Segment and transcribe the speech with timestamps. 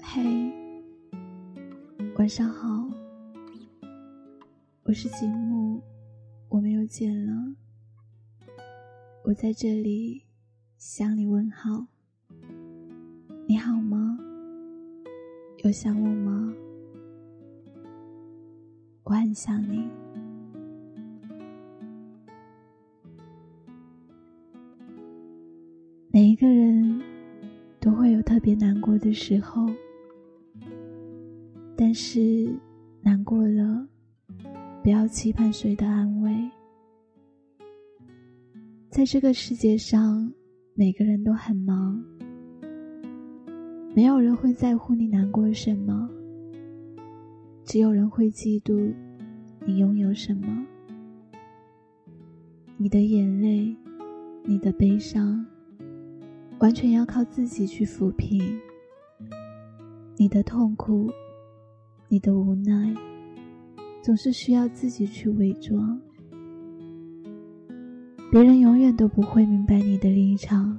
[0.00, 0.22] 嘿，
[2.16, 2.88] 晚上好，
[4.84, 5.80] 我是吉木，
[6.48, 7.32] 我们又见了，
[9.24, 10.22] 我在这里
[10.78, 11.86] 向你问好，
[13.48, 14.16] 你好吗？
[15.64, 16.54] 有想我吗？
[19.02, 20.05] 我很想你。
[26.16, 26.98] 每一个人
[27.78, 29.66] 都会有特别难过的时候。
[31.76, 32.50] 但是，
[33.02, 33.86] 难过了，
[34.82, 36.32] 不要期盼谁的安慰。
[38.88, 40.32] 在这个世界上，
[40.72, 42.02] 每个人都很忙，
[43.94, 46.08] 没有人会在乎你难过什么，
[47.62, 48.90] 只有人会嫉妒
[49.66, 50.66] 你拥有什么。
[52.78, 53.76] 你的眼泪，
[54.44, 55.44] 你的悲伤，
[56.58, 58.58] 完全要靠自己去抚平。
[60.16, 61.10] 你的痛苦。
[62.08, 62.94] 你的无奈，
[64.00, 66.00] 总是需要自己去伪装。
[68.30, 70.78] 别人永远都不会明白你的立场，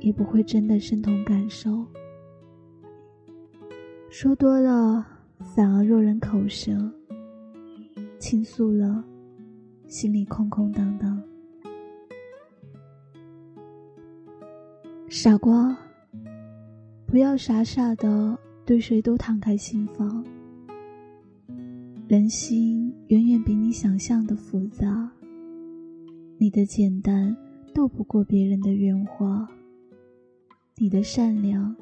[0.00, 1.86] 也不会真的深同感受。
[4.08, 5.06] 说多了，
[5.54, 6.74] 反而落人口舌；
[8.18, 9.04] 倾诉了，
[9.86, 11.19] 心里空空荡荡。
[15.12, 15.76] 傻瓜，
[17.04, 18.38] 不要傻傻的。
[18.64, 20.24] 对谁都敞开心房，
[22.06, 25.10] 人心远远比你想象的复杂。
[26.38, 27.36] 你的简单
[27.74, 29.48] 斗不过别人的圆滑，
[30.76, 31.74] 你的善良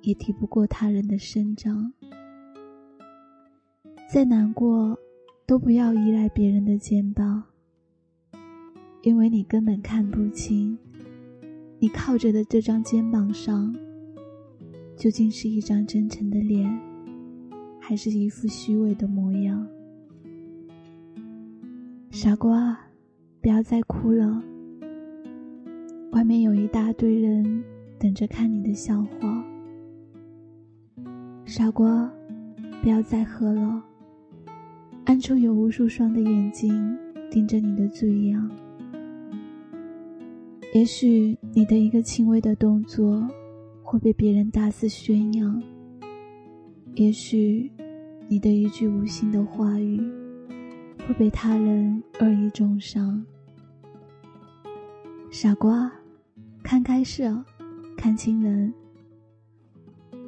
[0.00, 1.92] 也抵不过他人的声张。
[4.10, 4.98] 再难过，
[5.44, 7.42] 都不要依赖别人的肩膀，
[9.02, 10.78] 因为你根本看不清，
[11.78, 13.74] 你靠着的这张肩膀上。
[14.96, 16.70] 究竟是一张真诚的脸，
[17.80, 19.66] 还是一副虚伪的模样？
[22.10, 22.78] 傻瓜，
[23.42, 24.40] 不要再哭了。
[26.12, 27.64] 外面有一大堆人
[27.98, 29.44] 等着看你的笑话。
[31.44, 32.08] 傻瓜，
[32.80, 33.84] 不要再喝了。
[35.06, 36.96] 暗处有无数双的眼睛
[37.32, 38.48] 盯着你的醉样。
[40.74, 43.26] 也许你的一个轻微的动作。
[43.86, 45.62] 会被别人大肆宣扬。
[46.94, 47.70] 也许，
[48.26, 50.00] 你的一句无心的话语，
[51.06, 53.24] 会被他人恶意重伤。
[55.30, 55.92] 傻瓜，
[56.62, 57.32] 看开事，
[57.96, 58.72] 看清人。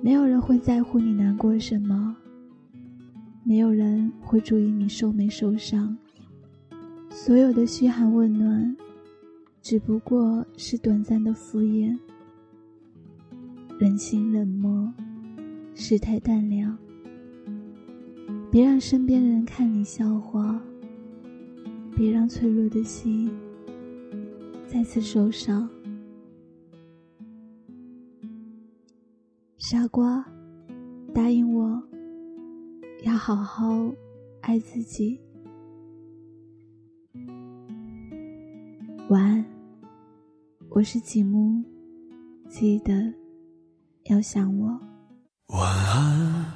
[0.00, 2.16] 没有人会在乎你难过什么，
[3.44, 5.96] 没有人会注意你受没受伤。
[7.10, 8.76] 所有的嘘寒问暖，
[9.62, 11.96] 只不过是短暂的敷衍。
[13.78, 14.92] 人心冷漠，
[15.72, 16.76] 世态淡凉。
[18.50, 20.60] 别让身边人看你笑话，
[21.94, 23.30] 别让脆弱的心
[24.66, 25.70] 再次受伤。
[29.58, 30.24] 傻瓜，
[31.14, 31.80] 答应我，
[33.04, 33.90] 要好好
[34.40, 35.18] 爱自己。
[39.08, 39.44] 晚安，
[40.74, 41.62] 我是吉木，
[42.48, 42.94] 记得。
[44.04, 44.80] 要想我。
[45.48, 46.46] 晚安。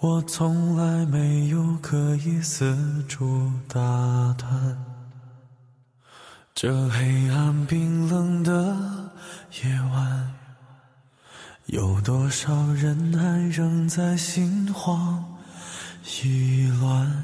[0.00, 4.82] 我从来没有刻意四处打探，
[6.54, 9.10] 这黑暗冰冷的
[9.62, 10.34] 夜晚，
[11.66, 15.22] 有多少人还仍在心慌
[16.22, 17.22] 意乱？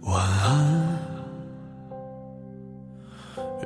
[0.00, 0.93] 晚安。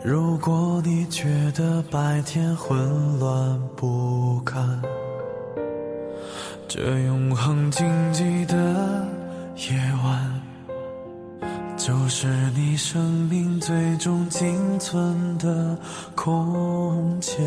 [0.04, 4.80] 如果你觉得白天混乱不堪，
[6.68, 8.54] 这永恒静寂的
[9.56, 10.42] 夜晚，
[11.76, 15.76] 就是你生命最终仅存的
[16.14, 17.44] 空间。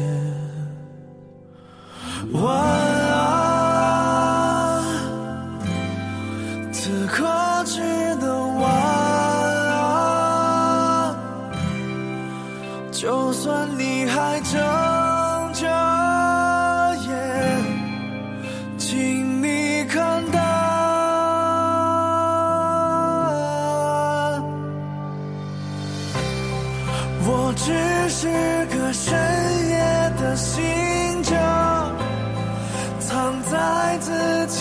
[2.34, 2.81] 晚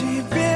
[0.01, 0.50] 即便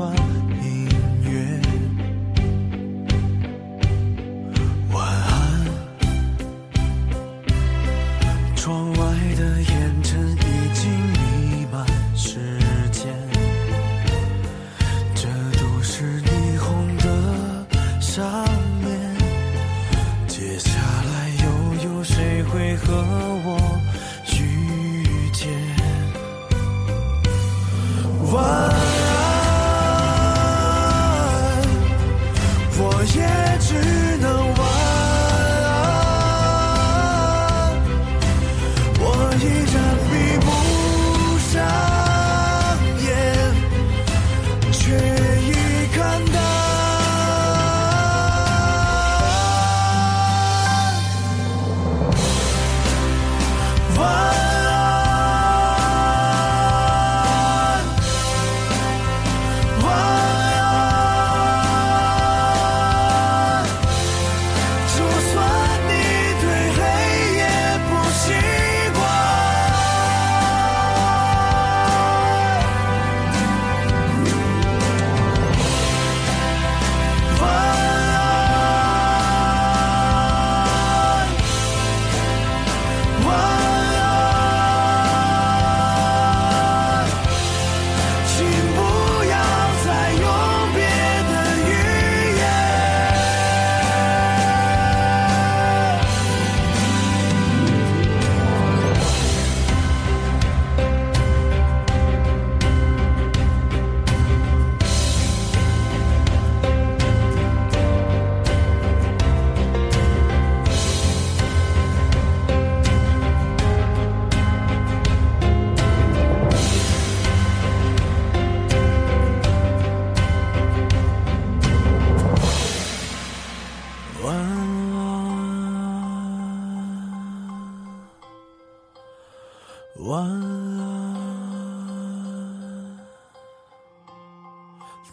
[0.00, 0.79] 你
[32.92, 34.49] 我也只能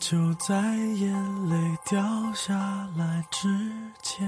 [0.10, 2.02] 就在眼泪掉
[2.34, 2.56] 下
[2.96, 3.50] 来之
[4.02, 4.26] 前